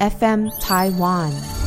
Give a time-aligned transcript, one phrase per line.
[0.00, 1.63] FM Taiwan。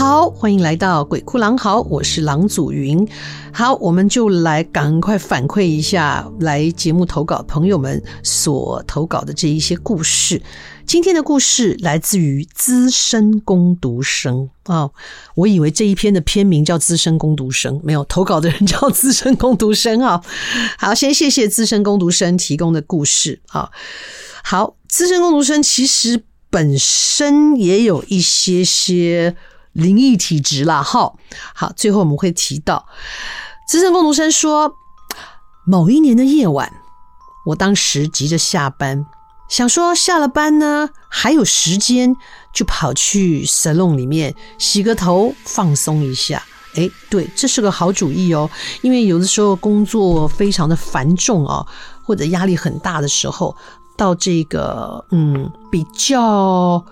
[0.00, 3.06] 好，欢迎来到鬼哭狼嚎，我是郎祖云。
[3.52, 10.40] 好，我们就来赶快反馈一下来节目投稿朋友们所投稿的这一些故事。
[10.86, 14.92] 今天的故事来自于资深攻读生啊、哦，
[15.34, 20.22] 我以为这一篇的篇名叫资深攻读生，没有投稿的人叫资深攻读生啊。
[20.78, 23.68] 好，先谢谢资深攻读生提供的故事啊。
[24.42, 29.36] 好，资深攻读生其实本身也有一些些。
[29.80, 31.12] 灵异体质啦，哈，
[31.54, 32.86] 好，最后我们会提到，
[33.66, 34.76] 资深工读生说，
[35.64, 36.70] 某一年的夜晚，
[37.46, 39.06] 我当时急着下班，
[39.48, 42.14] 想说下了班呢还有时间，
[42.52, 46.42] 就跑去 salon 里面洗个头，放松一下。
[46.76, 48.48] 哎，对，这是个好主意哦，
[48.82, 51.66] 因为有的时候工作非常的繁重啊，
[52.04, 53.56] 或者压力很大的时候，
[53.96, 56.84] 到这个嗯比较。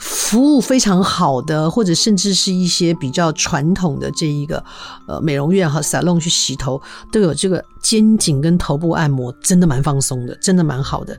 [0.00, 4.64] 服务非常好的，或者甚至是一些比较传统的这一个
[5.06, 6.80] 呃美容院和 salon 去洗头，
[7.12, 11.18] 都有这个肩颈跟头部按摩，真的蛮放松的，真的蛮好的。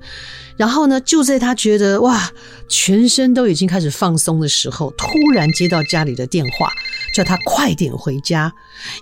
[0.58, 2.32] 然后呢，就在他觉得哇，
[2.68, 6.72] 全身都已经开始放松的时候，突然接到家里的电话，
[7.14, 8.52] 叫他快点回家，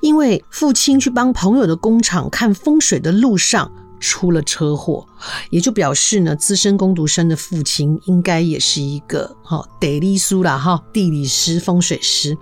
[0.01, 3.71] 因为父亲去帮朋友的工厂看风水的路上。
[3.99, 5.05] 出了车祸，
[5.49, 12.37] 也就表示呢，资深工读生的父亲应该也是一个哈地理师啦哈，地理师、风水师，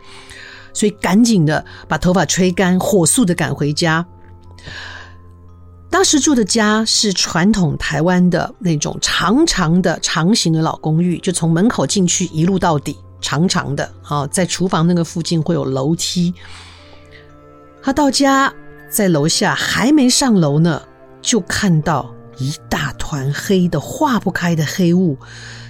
[0.73, 4.06] 所以赶紧的把头发吹干，火速的赶回家。
[5.90, 16.34] 当时住的家是传统台湾的那种长长的长形的老公寓，就从门口进去一路到底，长长的啊，在厨房那个附近会有楼梯。
[17.81, 18.53] 他到家
[18.90, 20.81] 在楼下还没上楼呢。
[21.28, 25.18] 就看到一大团黑的化不开的黑雾，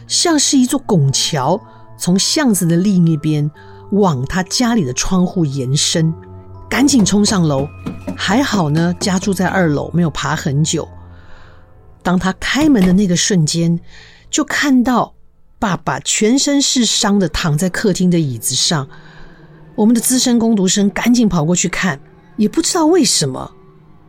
[0.08, 1.60] 像是一座拱桥，
[1.98, 3.50] 从巷子的另一边
[3.90, 6.14] 往他家里的窗户延伸。
[6.70, 7.68] 赶紧冲上楼，
[8.16, 10.88] 还好呢，家住在二楼，没有爬很久。
[12.04, 13.80] 当他开门的那个瞬间，
[14.30, 15.16] 就看到
[15.58, 18.88] 爸爸全身是伤的躺在客厅的椅子上。
[19.74, 22.00] 我们的资深工读生赶紧跑过去看，
[22.36, 23.54] 也不知道为什么。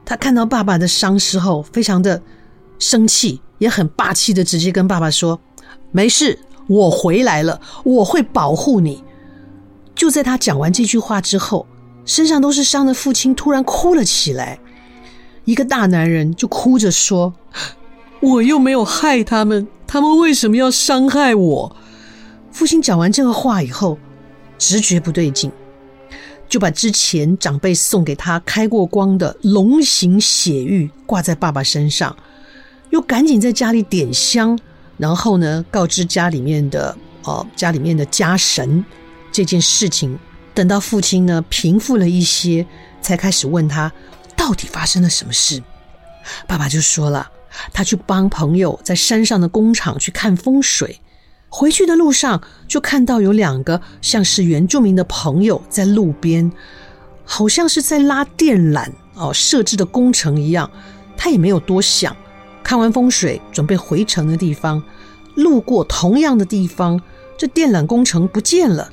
[0.08, 2.22] 他看到爸爸的伤势后，非常的
[2.78, 5.38] 生气，也很霸气的直接跟爸爸说
[5.92, 9.04] ：“没事，我回来了，我会保护你。”
[9.94, 11.66] 就在他讲完这句话之后，
[12.06, 14.58] 身上都是伤的父亲突然哭了起来。
[15.44, 17.34] 一个大男人就哭着说
[18.20, 21.76] ：“我又没有害他们，他们为什么要伤害我？”
[22.50, 23.98] 父亲讲完这个话以后，
[24.56, 25.52] 直觉不对劲。
[26.48, 32.16] 就把之前长辈送给他开过光的龙形血玉挂在爸爸身上，
[32.90, 34.58] 又赶紧在家里点香，
[34.96, 38.84] 然后呢，告知家里面的哦，家里面的家神
[39.30, 40.18] 这件事情。
[40.54, 42.66] 等到父亲呢平复了一些，
[43.00, 43.92] 才开始问他
[44.34, 45.62] 到底发生了什么事。
[46.46, 47.30] 爸爸就说了，
[47.72, 51.00] 他去帮朋友在山上的工厂去看风水。
[51.48, 56.52] 回去的路上，就看到有两个像是原住民的朋友在路边，
[57.24, 60.70] 好像是在拉电缆哦，设置的工程一样。
[61.16, 62.14] 他也没有多想，
[62.62, 64.82] 看完风水，准备回城的地方，
[65.34, 67.00] 路过同样的地方，
[67.36, 68.92] 这电缆工程不见了，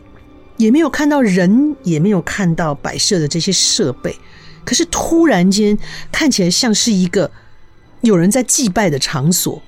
[0.58, 4.16] 也没有看到人，也没有看到摆设的这些设备。
[4.64, 5.78] 可是突然间，
[6.12, 7.30] 看起来像是一个
[8.02, 9.62] 有人在祭拜的场所。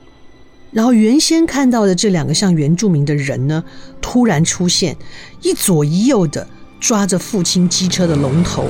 [0.71, 3.63] 然后原先看到的这两个像原住民的人呢，
[4.01, 4.95] 突然出现，
[5.41, 6.47] 一左一右的
[6.79, 8.67] 抓着父亲机车的龙头，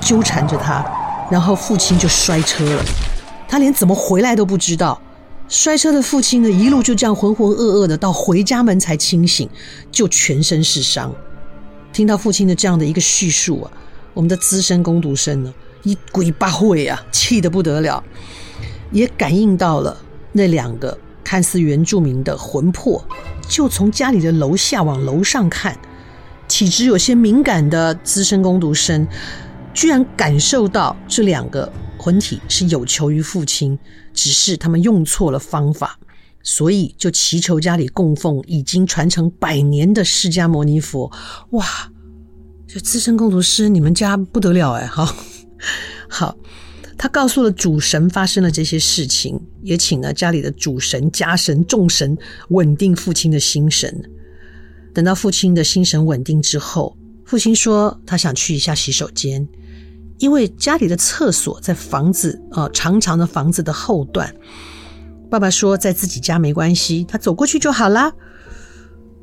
[0.00, 0.84] 纠缠着他，
[1.30, 2.84] 然后父亲就摔车了，
[3.48, 5.00] 他连怎么回来都不知道。
[5.48, 9.48] 摔车的父亲呢，一路就这样浑浑噩噩的到回家门才清醒，
[9.90, 11.12] 就全身是伤。
[11.92, 13.72] 听到父亲的这样的一个叙述啊，
[14.14, 15.52] 我们的资深工读生呢，
[15.82, 18.02] 一鬼八会啊，气得不得了，
[18.92, 19.96] 也感应到了
[20.32, 20.96] 那两个。
[21.24, 23.04] 看似原住民的魂魄，
[23.48, 25.78] 就从家里的楼下往楼上看。
[26.48, 29.06] 体质有些敏感的资深工读生，
[29.72, 33.78] 居然感受到这两个魂体是有求于父亲，
[34.12, 35.98] 只是他们用错了方法。
[36.44, 41.08] 所以就祈求家里供奉已经传承百年的释迦牟尼佛。
[41.50, 41.64] 哇，
[42.66, 44.84] 这资深工读生，你们家不得了哎！
[44.84, 45.14] 好，
[46.08, 46.36] 好，
[46.96, 52.16] 他告诉了主神发生了这些事情，也请了家里的主神、家神、众神
[52.48, 54.02] 稳定父亲的心神。
[54.94, 59.48] 等到父亲的心神稳定之后，父亲说他想去一下洗手间，
[60.18, 64.32] 因为家里的厕所在房子呃长长的房子的后段。
[65.30, 68.12] 爸爸说在自己家没关系，他走过去就好啦。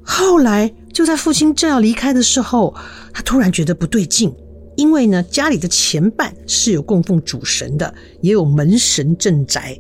[0.02, 2.76] 后来就在父亲正要离开的时候，
[3.14, 4.34] 他突然觉得不对劲，
[4.80, 9.78] 因为呢家里的前半是有供奉主神的，也有门神镇宅，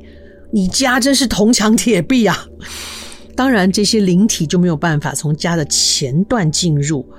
[0.52, 2.46] 你家真是铜墙铁壁啊！
[3.34, 7.10] 当然，这些灵体就没有办法从家的前段进入，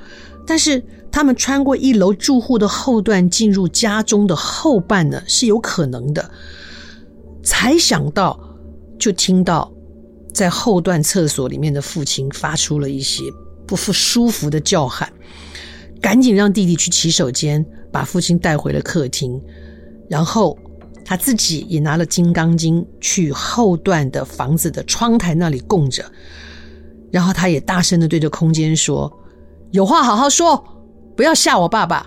[0.46, 6.30] 但是他们穿过一楼住户的后段进入家中的后半呢，是有可能的。
[7.42, 8.38] 才想到，
[8.98, 9.72] 就听到
[10.34, 13.22] 在后段厕所里面的父亲发出了一些
[13.66, 15.10] 不服舒服的叫喊，
[16.10, 19.40] 赶紧让弟弟去洗手间，把父亲带回了客厅，
[20.08, 20.58] 然后。
[21.02, 26.04] 他自己也拿了金刚经去后段的房子的窗台那里供着，
[27.10, 29.10] 然后他也大声的对着空间说
[29.72, 30.62] ：“有话好好说，
[31.16, 32.06] 不要吓我爸爸，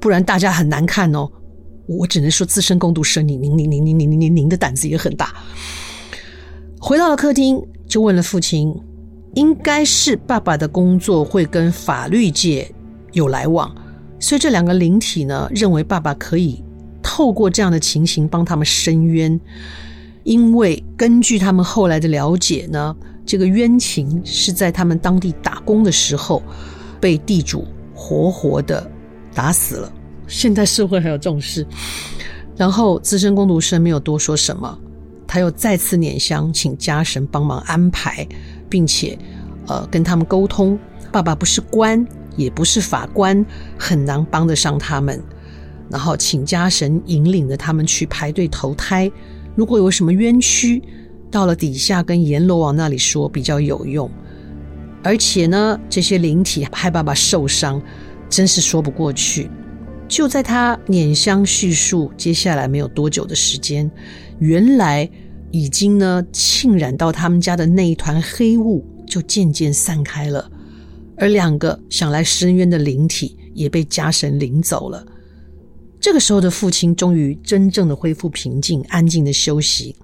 [0.00, 1.30] 不然大家很难看哦。”
[1.86, 5.34] 我只能说资深共读生，你您您您您您您您您的胆子也很大。
[6.80, 8.74] 回到了客厅，就问了父亲
[9.34, 12.72] ：“应该是爸爸的工作会跟法律界
[13.12, 13.74] 有来往，
[14.18, 16.62] 所以这两个灵体呢，认为爸爸可以。”
[17.04, 19.38] 透过这样的情形帮他们伸冤，
[20.22, 22.94] 因为根据他们后来的了解呢，
[23.26, 26.40] 这个冤情是在他们当地打工的时候
[27.00, 28.88] 被地主活活的
[29.34, 29.92] 打死了。
[30.28, 31.66] 现在社会还有这种事。
[32.56, 34.78] 然后资深工读生没有多说什么，
[35.26, 38.26] 他又再次捻香请家神帮忙安排，
[38.70, 39.18] 并且
[39.66, 40.78] 呃跟他们沟通，
[41.10, 42.06] 爸爸不是官，
[42.36, 43.44] 也不是法官，
[43.78, 45.22] 很难帮得上他们。
[45.90, 49.10] 然后请家神引领着他们去排队投胎，
[49.54, 50.82] 如果有什么冤屈，
[51.30, 54.10] 到了底下跟阎罗王那里说比较有用。
[55.02, 57.82] 而且呢，这些灵体害爸爸受伤，
[58.28, 59.50] 真是说不过去。
[60.08, 63.90] 就在他拈香叙述接下来没有多久的时间，
[64.38, 65.08] 原来
[65.50, 70.50] 已经呢浸染到他们家的那一团黑雾就渐渐散开了，
[71.22, 75.06] 而两个想来伸冤的灵体也被家神领走了。
[76.00, 79.94] 这个时候的父亲终于真正的恢复平静，安静的休息。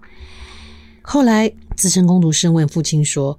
[1.02, 3.36] 后来资深工读生问父亲说：“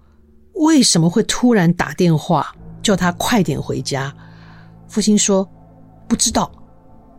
[0.56, 2.54] 为什么会突然打电话
[2.84, 4.14] 叫他快点回家？”
[4.90, 5.50] 父亲说
[6.06, 6.52] ：“不知道。”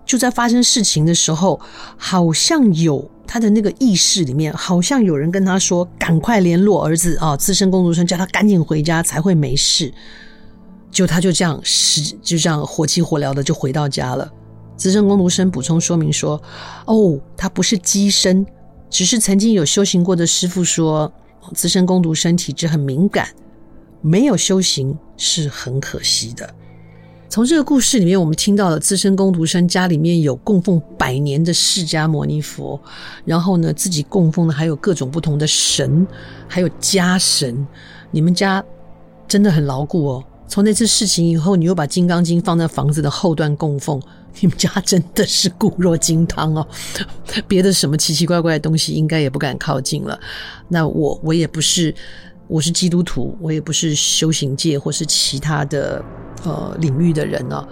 [0.04, 1.58] 就在发生事情的时候，
[1.96, 9.90] 好像有他的那个意识里面，好像有人跟他说：“赶快联络儿子啊！”资深工读生叫他赶紧回家才会没事。
[10.90, 14.30] 就他就这样是就这样火急火燎的就回到家了。
[14.76, 16.40] 资深工读生补充说明说
[16.86, 18.46] ：“哦，他不是乩身，
[18.88, 21.12] 只是曾经有修行过的师傅说，
[21.54, 23.28] 资深工读生体质很敏感，
[24.00, 26.48] 没有修行是很可惜的。”
[27.28, 32.80] 从这个故事里面，我们听到了资深工读生家里面有供奉百年的释迦牟尼佛，
[33.24, 36.04] 然后呢，自己供奉的还有各种不同的神，
[36.48, 37.64] 还有家神。
[38.10, 38.64] 你们家
[39.28, 40.24] 真的很牢固哦。
[40.50, 44.02] 从那次事情以后，你又把《金刚经》放在房子的后段供奉。
[44.40, 46.66] 你们家真的是固若金汤哦，
[47.46, 50.18] 别的什么奇奇怪怪的东西应该也不敢靠近了。
[50.68, 51.94] 那我我也不是，
[52.48, 56.04] 我是基督徒，我也不是修行界或是其他的
[56.42, 57.64] 呃领域的人哦。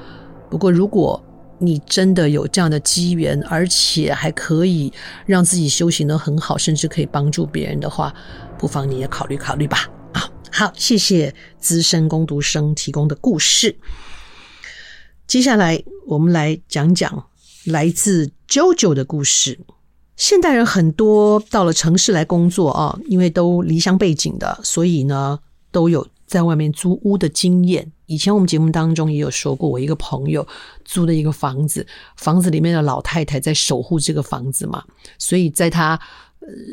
[0.48, 1.20] 不过如果
[1.58, 4.92] 你真的有这样的机缘，而且还可以
[5.26, 8.14] 让自己修行的很好，甚至可以帮助别人的话，
[8.56, 9.88] 不妨你也考虑考虑吧。
[10.50, 13.76] 好，谢谢资深攻读生提供的故事。
[15.26, 17.26] 接下来，我们来讲讲
[17.64, 19.58] 来自 JoJo 的故事。
[20.16, 25.38] 现代人很多到了城市来工作啊，因为都离乡背井的，所以呢，
[25.70, 27.92] 都有在外面租屋的经验。
[28.06, 30.46] 以前我们节目当中也有说过，我一个朋友
[30.84, 31.86] 租的一个房子，
[32.16, 34.82] 房子里面的老太太在守护这个房子嘛，
[35.18, 36.00] 所以在他。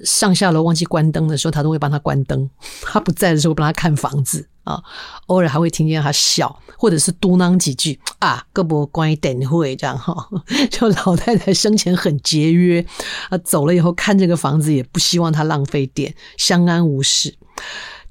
[0.03, 2.48] 上下楼忘记关灯的时候，他都会帮他关灯；
[2.82, 4.82] 他不在的时候，帮他看房子啊。
[5.27, 10.27] 偶尔还会听见他笑，或者是嘟囔几句啊，胳膊关一点会这样哈。
[10.72, 12.86] 就老太太生前很节约
[13.29, 17.36] 啊，走了以后看这个房子也不希望他浪费电，相安无事。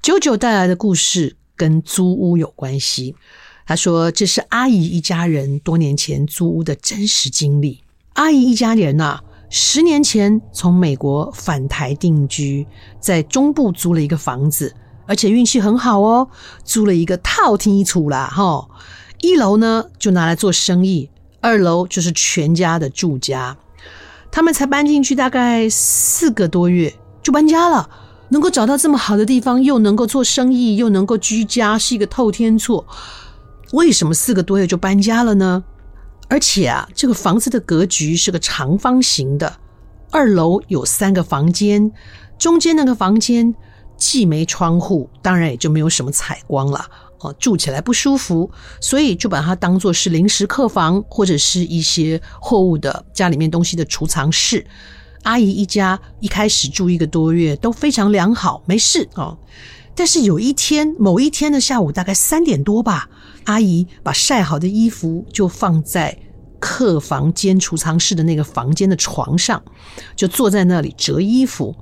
[0.01, 3.15] 九九带来的故事跟租屋有关系。
[3.65, 7.83] 他说这是阿姨一家人多年前租屋的真实经历。
[8.13, 9.23] 阿姨一家人呐、啊。
[9.49, 12.65] 十年前从美国返台定居，
[12.99, 14.73] 在中部租了一个房子，
[15.05, 16.27] 而且运气很好哦，
[16.63, 18.67] 租了一个套厅一厝啦，哈。
[19.21, 21.09] 一楼呢就拿来做生意，
[21.39, 23.57] 二楼就是全家的住家。
[24.31, 27.89] 他们才搬进去大概四个多月就搬家了，
[28.29, 32.85] 能够找到这么好的地方，又能够做生意，又能够居家，是一个透天厝。
[33.71, 35.63] 为什么四个多月就搬家了呢？
[36.27, 39.57] 而且啊，这个房子的格局是个长方形的，
[40.11, 41.91] 二楼有三个房间，
[42.37, 43.53] 中间那个房间
[43.97, 46.85] 既没窗户，当然也就没有什么采光了。
[47.19, 48.51] 哦，住起来不舒服，
[48.81, 54.65] 所以就把它当作是临时客房，或者是一些货物的家里面东西的储藏室。
[55.23, 59.37] 阿姨一家一开始住一个多月都非常良好，没事哦。
[59.95, 63.09] 但是有一天，某一天的下午大概三点多吧，
[63.45, 66.17] 阿姨把晒好的衣服就放在
[66.59, 69.63] 客房间储藏室的那个房间的床上，
[70.15, 71.75] 就坐在那里折衣服。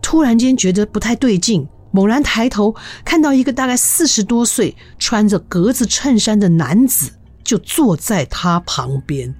[0.00, 1.66] 突然间觉得不太对劲。
[1.94, 7.10] 猛然抬头，看到一个大概四十多岁、穿着格子衬衫的男子，
[7.44, 9.34] 就坐在他旁边。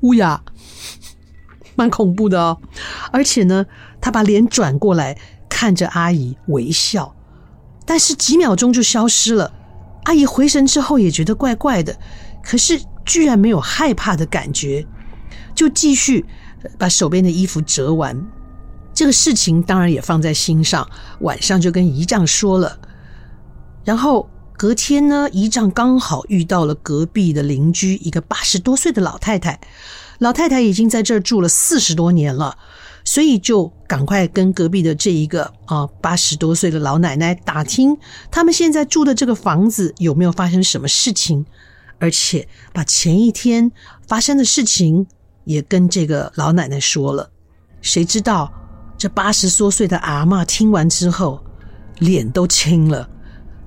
[0.00, 0.42] 乌鸦，
[1.76, 2.60] 蛮恐怖的哦。
[3.12, 3.64] 而且呢，
[4.00, 5.16] 他把脸转过来，
[5.48, 7.14] 看着阿姨微笑，
[7.84, 9.52] 但是几秒钟就消失了。
[10.06, 11.98] 阿姨回神之后也觉得怪怪的，
[12.40, 14.86] 可是居然没有害怕的感觉，
[15.52, 16.24] 就继续
[16.78, 18.16] 把手边的衣服折完。
[18.94, 20.88] 这个事情当然也放在心上，
[21.20, 22.78] 晚上就跟姨丈说了。
[23.84, 29.60] 然后隔天呢，姨丈刚好遇到了隔壁的邻居，一个八十多岁的老太太。
[30.20, 32.56] 老太太已经在这儿住了四十多年了，
[33.06, 37.96] 所以就赶快跟隔壁的这一个啊八十多岁的老奶奶打听，
[38.30, 41.46] 他们现在住的这个房子有没有发生什么事情，
[42.00, 43.70] 而且把前一天
[44.08, 45.06] 发生的事情
[45.44, 47.30] 也跟这个老奶奶说了。
[47.80, 48.52] 谁知道？
[48.98, 51.44] 这八十多岁的阿嬷听完之后，
[51.98, 53.08] 脸都青了，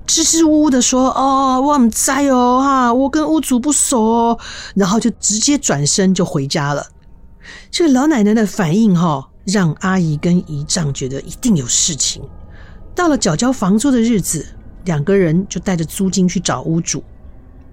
[0.04, 4.38] 支支吾吾的说：“哦，我们在哦，哈，我跟屋主不熟。”
[4.74, 6.88] 然后就直接转身就回家了。
[7.70, 12.22] 这个老奶奶的反应，哈，让阿姨跟姨丈觉得一定有事情。
[12.94, 14.46] 到了缴交房租的日子，
[14.84, 17.02] 两个人就带着租金去找屋主，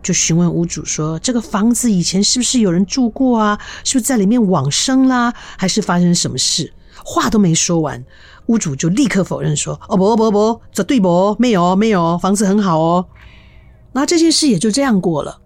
[0.01, 3.59] 就询问屋主说：“这个房子以前是不是有人住过啊？
[3.83, 5.33] 是不是在里面往生啦？
[5.57, 8.03] 还是发生什么事？”话都没说完，
[8.47, 11.35] 屋主就立刻否认说：“哦不不不，这对不？
[11.39, 13.05] 没有没有，房子很好哦。”
[13.93, 15.39] 那这件事也就这样过了。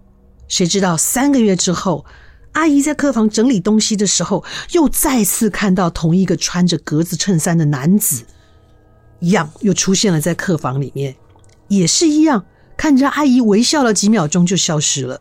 [0.48, 2.04] 谁知道三个月之后，
[2.52, 8.24] 阿姨在客房整理东西的时候，又再次看到同一个穿着格子衬衫的男子，
[9.20, 11.16] 一样又出现了在客房里面，
[11.68, 12.44] 也是一样
[12.76, 15.20] 看着阿姨微笑了几秒钟就消失了。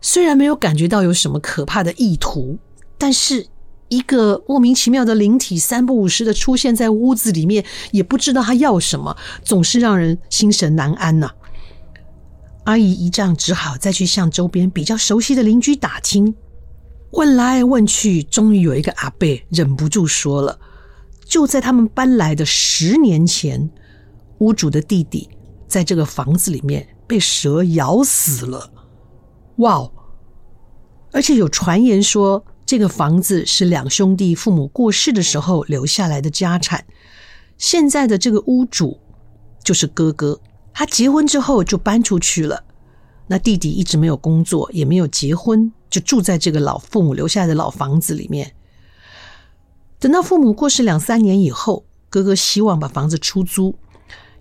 [0.00, 2.58] 虽然没有感觉到有什么可怕的意图，
[2.98, 3.46] 但是。
[3.90, 11.30] 一个莫名其妙的灵体三不五时的出现在屋子里面，也不知道他要什么，总是让人心神难安呐、
[12.64, 16.34] 阿姨姨丈只好再去向周边比较熟悉的邻居打听，
[17.14, 20.58] 问来问去，终于有一个阿伯忍不住说了：
[21.24, 23.70] 就在他们搬来的十年前，
[24.38, 25.28] 屋主的弟弟
[25.66, 28.70] 在这个房子里面被蛇咬死了。
[29.56, 29.92] 哇哦！
[31.12, 32.44] 而且有传言说。
[32.66, 36.86] 这个房子是两兄弟父母过世的时候留下来的家产。
[37.58, 38.98] 现在的这个屋主
[39.62, 40.40] 就是哥哥，
[40.72, 42.63] 他结婚之后就搬出去了。
[43.26, 48.54] 那弟弟一直没有工作，也没有结婚，就住在这个老父母留下来的老房子里面。
[49.98, 53.74] 等到父母过世两三年以后，哥哥希望把房子出租，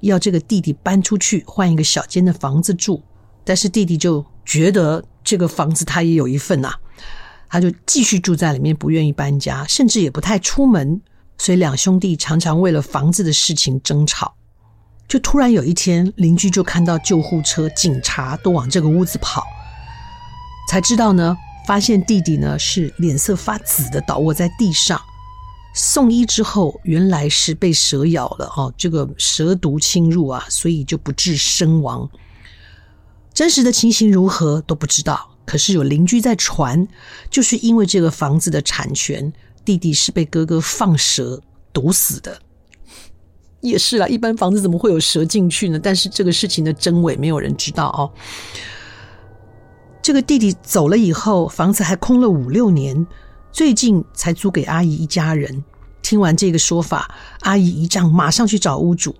[0.02, 3.02] 要这个弟弟搬出去换一个小间的房子住。
[3.46, 6.80] 但是弟弟就觉得这个房子他也有一份呐、啊。
[7.50, 11.00] 他就继续住在里面，不愿意搬家，甚至也不太出门，
[11.38, 14.36] 所以两兄弟常常为了房子的事情争吵。
[15.14, 19.44] 就突然有一天，邻居就看到救护车、警察都往这个屋子跑，
[20.68, 25.00] 才知道呢，发现弟弟呢是脸色发紫的倒卧在地上。
[25.76, 32.10] 送医之后，原来是被蛇咬了哦，这个蛇毒侵入啊，所以就不治身亡。
[33.36, 35.30] 真实的情形如何都不知道。
[35.46, 36.88] 可是有邻居在传，
[37.30, 39.32] 就是因为这个房子的产权，
[39.64, 41.40] 弟弟是被哥哥放蛇
[41.72, 42.40] 毒死的。
[43.64, 45.80] 也是啦，一般房子怎么会有蛇进去呢？
[45.82, 48.12] 但是这个事情的真伪没有人知道哦。
[50.02, 53.08] 这个弟弟走了以后，房子还空了五六年，
[53.54, 55.64] 最近才租给阿姨一家人。
[56.02, 59.16] 听完这个说法，阿姨姨丈马上去找屋主，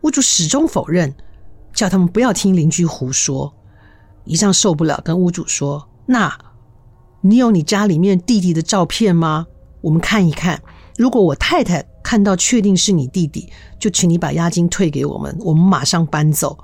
[0.00, 1.14] 屋主始终否认，
[1.74, 3.54] 叫他们不要听邻居胡说。
[4.24, 6.34] 姨丈受不了，跟屋主说：“那
[7.20, 9.46] 你有你家里面弟弟的照片吗？
[9.82, 10.62] 我们看一看。
[10.96, 16.56] 如果我太太看到确定是你弟弟，就请你把押金退给我们，我们马上搬走。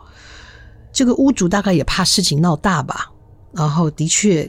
[0.93, 3.11] 这个屋主大概也怕事情闹大吧，
[3.51, 4.49] 然后的确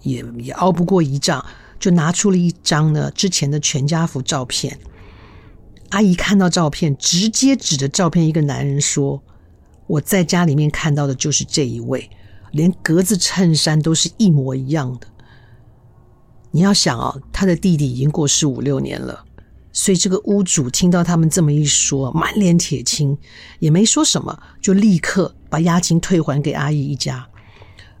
[0.00, 1.44] 也也熬不过一仗，
[1.78, 4.78] 就拿出了一张呢之前的全家福照片。
[5.90, 9.22] 阿姨看到照片，直接指着照片一个男人说
[9.86, 12.08] ：“我在家里面看到的就是这一位，
[12.52, 15.06] 连格子衬衫都是一模一样的。”
[16.50, 19.22] 你要想哦，他的弟弟已经过世五六年了，
[19.72, 23.16] 所以这个屋主听到他们这么一说，满脸铁青，
[23.58, 27.26] 也没说什么，就立刻把押金退还给阿姨一家。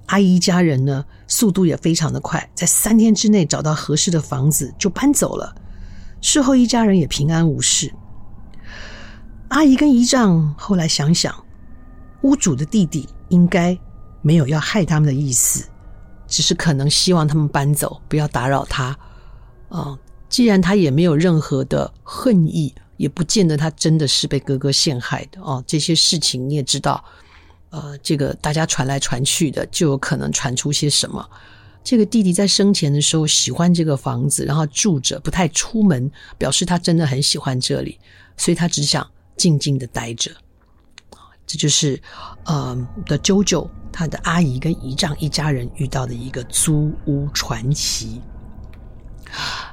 [0.06, 5.54] 阿姨一家人呢，速度也非常的快，在三天之内找到合适的房子就搬走了。
[6.20, 7.92] 事后一家人也平安无事。
[9.48, 11.32] 阿姨跟姨丈后来想想，
[12.22, 13.78] 屋主的弟弟应该
[14.20, 15.68] 没有要害他们的意思。
[16.26, 18.96] 只是可能希望他们搬走，不要打扰他。
[19.68, 19.98] 啊、
[20.30, 25.40] 既然他也没有任何的恨意，也不见得他真的是被哥哥陷害的。
[25.42, 27.04] 哦，这些事情你也知道，
[27.70, 31.28] 呃，这个大家传来传去的，就有可能传出些什么。
[31.82, 37.98] 这个弟弟在生前的时候喜欢这个房子，然后住着，不太出门，表示他真的很喜欢这里，
[38.36, 39.04] 所以他只想
[39.36, 40.30] 静静的待着。
[41.46, 42.00] 这就是，
[42.44, 48.20] 呃，的舅舅他的阿姨跟姨丈一家人遇到的一个租屋传奇。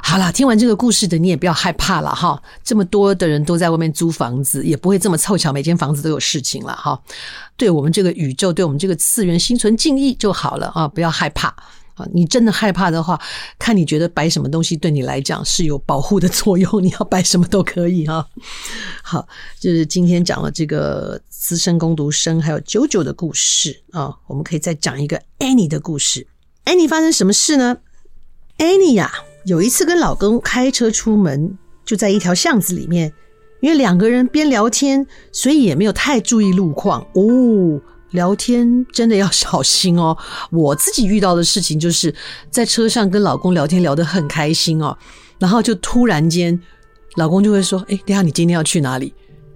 [0.10, 6.98] 好了，听完这个故事的你也不要害怕了哈，这么多的人都在外面租房子，也不会这么凑巧，每间房子都有事情了哈。
[7.58, 11.50] 对我们这个宇宙，对我们这个次元心存敬意就好了啊，不要害怕。
[11.96, 13.20] 啊，你真的害怕的话，
[13.60, 18.26] 看你觉得摆什么东西对你来讲是有保护的作用，你要摆什么都可以哈。
[19.04, 19.28] 好，
[19.60, 26.28] 就是今天讲了这个资深攻读生还有九九的故事啊，我们可以再讲一个 Annie 的故事。
[26.64, 27.80] Annie 发生什么事呢
[28.58, 29.12] ？Annie 呀，
[29.48, 33.14] 有一次跟老公开车出门，就在一条巷子里面，
[33.62, 37.82] 因为两个人边聊天，所以也没有太注意路况哦。
[38.12, 40.18] 聊天真的要小心哦！
[40.52, 42.14] 我自己遇到的事情就是
[42.52, 44.98] 在车上跟老公聊天聊得很开心哦，
[45.40, 46.60] 然后就突然间，
[47.16, 49.14] 老公就会说：“哎，等下你今天要去哪里？”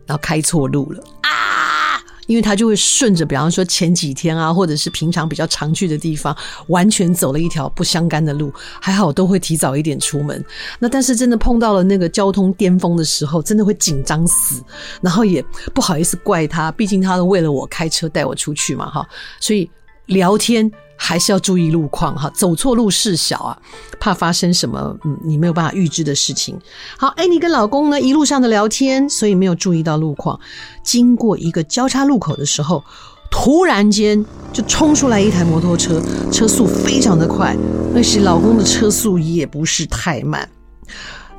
[0.07, 1.90] 然后开错路了啊！
[2.31, 6.33] 因为他就会顺着，比方说前几天啊，或者是平常比较常去的地方，
[6.67, 8.53] 完全走了一条不相干的路。
[8.79, 10.41] 还好都会提早一点出门。
[10.79, 14.63] 那但是真的碰到了那个交通巅峰的时候，真的会紧张死。
[15.01, 19.05] 然后也不好意思怪他，毕竟他都为了我开车带我出去嘛，哈。
[19.41, 19.69] 所以
[20.05, 20.71] 聊天。
[21.03, 23.57] 还是要注意路况哈，走错路事小啊，
[23.99, 26.55] 怕发生什么嗯你没有办法预知的事情。
[26.95, 30.39] 好，哎，你跟老公呢一路上的聊天，所以没有注意到路况。
[30.83, 32.83] 经过一个交叉路口的时候，
[33.31, 35.99] 突然间就冲出来一台摩托车，
[36.31, 37.57] 车速非常的快，
[37.95, 40.47] 而且老公的车速也不是太慢。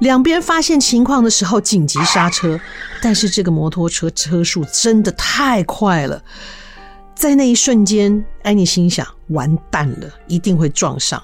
[0.01, 2.59] 两边发现情况的时候紧急刹车，
[3.01, 6.21] 但是这个摩托车车速真的太快了。
[7.15, 11.23] 在那一瞬间，安妮心想：完蛋了，一定会撞上。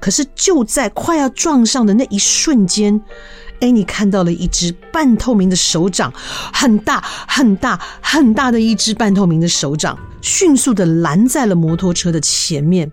[0.00, 3.00] 可是就在快要撞上的那一瞬间，
[3.60, 6.12] 安妮看到了一只半透明的手掌，
[6.52, 12.90] 很大很大很大的一只半透明的手掌，迅速的拦在了摩托车的前面。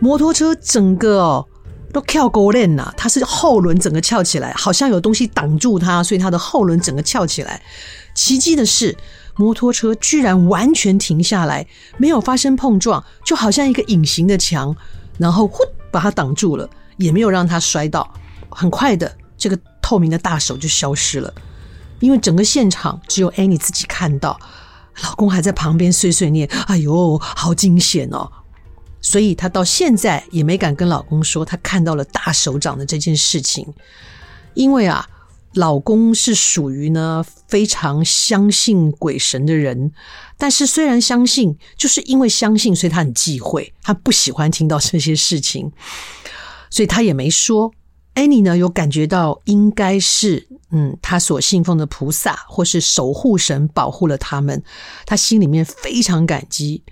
[0.00, 1.46] 摩托车整个哦
[1.92, 7.62] 都翘狗链了，它是后轮整个翘起来，好像有东西挡住它，所以它的后轮整个翘起来。
[8.14, 8.96] 奇迹的是，
[9.36, 11.66] 摩托车居然完全停下来，
[11.98, 14.74] 没有发生碰撞，就好像一个隐形的墙，
[15.18, 18.10] 然后呼把它挡住了，也没有让它摔倒。
[18.48, 21.32] 很快的，这个透明的大手就消失了，
[22.00, 24.38] 因为整个现场只有 Annie 自己看到，
[25.02, 28.30] 老公还在旁边碎碎念：“哎呦，好惊险哦！”
[29.02, 33.66] 所以她到现在也没敢跟老公说她看到了大手掌的这件事情，
[34.54, 35.06] 因为啊。
[35.56, 39.90] 老公是属于呢非常相信鬼神的人，
[40.38, 45.72] 但是虽然相信，就是因为相信，所以他很忌讳，他不喜欢听到这些事情，
[46.70, 47.72] 所以他也没说。
[48.14, 54.62] Annie 呢有感觉到应该是嗯，他所信奉的菩萨或是守护神保护了他们，
[55.04, 56.82] 他心里面非常感激。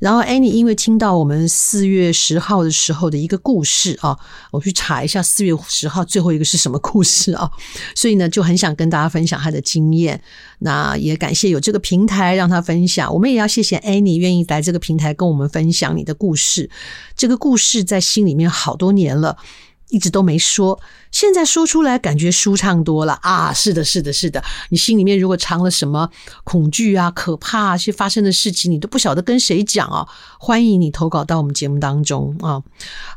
[0.00, 4.18] 然后 Annie 因为听到我们四月十号的时候的一个故事啊，
[4.50, 7.48] 我去查一下四月十号最后一个是什么故事啊，
[7.94, 10.20] 所以呢就很想跟大家分享她的经验。
[10.60, 16.68] 那也感谢有这个平台让她分享，我们也要谢谢 Annie 愿意来这个平台跟我们分享你的故事。
[17.14, 19.36] 这个故事在心里面好多年了，
[19.90, 23.52] 一直都没说，现在说出来感觉舒畅多了啊！
[23.52, 26.08] 是的，是的，是的，你心里面如果藏了什么
[26.44, 30.06] 恐惧啊、可怕啊，些发生的事情，你都不晓得跟谁讲啊。
[30.38, 32.62] 欢迎你投稿到我们节目当中啊。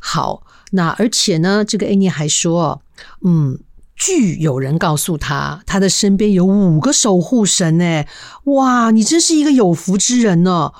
[0.02, 2.82] 好，那而且呢，这个 Annie 还说，
[3.24, 3.60] 嗯，
[3.96, 8.08] 据有人告诉他，他的身边有五个守护神诶，
[8.46, 10.72] 哇，你真是一个有福之人呢。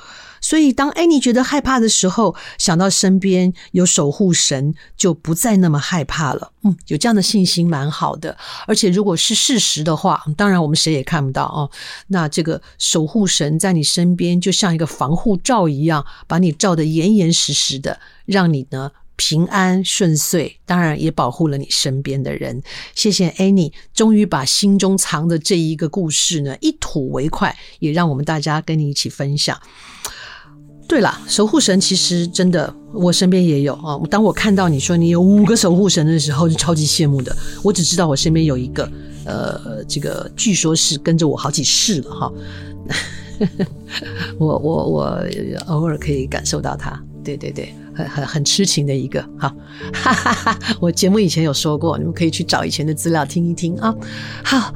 [0.44, 6.52] 所以，当 Annie 觉得害怕的时候，想到身边有守护神，就不再那么害怕了。
[6.64, 8.38] 嗯，有这样的信心蛮好的。
[8.68, 11.72] 而且，如果是事实的话，当然我们谁也看不到哦。
[12.08, 20.60] 那这个守护神在你身边，就像一个防护罩一样，把你罩得严严实实的，让你呢平安顺遂。
[20.66, 22.62] 当然，也保护了你身边的人。
[22.94, 29.58] 谢谢 Annie，终于把心中藏的这一个故事呢一吐为快，也让我们大家跟你一起分享。
[30.88, 34.00] 对了，守护神其实真的，我身边也有啊。
[34.10, 37.36] 当我看到你说你有五个守护神的时候，就超级羡慕的。
[37.64, 38.92] 我只知道我身边有一个，
[39.26, 42.32] 呃，这个据说是跟着我好几世了哈。
[44.38, 45.26] 我我我
[45.68, 49.56] 偶尔可以感受到他，对对对，很很很痴情的一个哈。
[49.94, 53.96] 哈哈哈，我节目以前有说过，你们可以去找以前的资料听一听啊。
[54.44, 54.74] 好。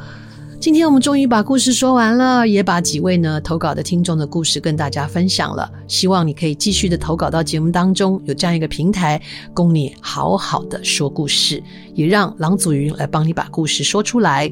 [0.60, 5.72] 今天我们终于把故事说完了，也把几位呢投稿的听众的故事跟大家分享了。
[5.88, 9.22] 希望你可以继续的投稿到节目当中，有这样一个平台
[9.54, 14.52] 供你好好的说故事，也让郎祖筠来帮你把故事说出来。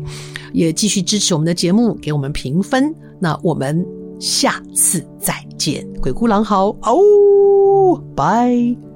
[0.53, 2.93] 也继续支持我们的节目，给我们评分。
[3.19, 3.85] 那我们
[4.19, 8.94] 下次再见，鬼哭狼嚎哦，拜。